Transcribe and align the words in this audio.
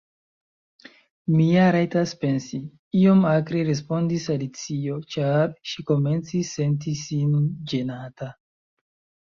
"Mi 1.33 1.43
ja 1.49 1.65
rajtas 1.75 2.13
pensi," 2.23 2.59
iom 3.01 3.21
akre 3.33 3.61
respondis 3.69 4.27
Alicio, 4.37 4.99
ĉar 5.17 5.47
ŝi 5.75 5.89
komencis 5.93 6.57
senti 6.59 6.97
sin 7.07 7.41
ĝenata. 7.75 8.35